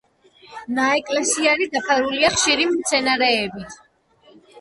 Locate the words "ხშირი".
2.37-2.65